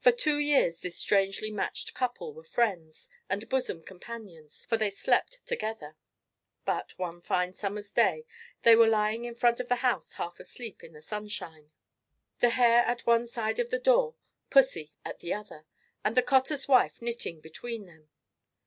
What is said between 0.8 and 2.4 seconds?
this strangely matched couple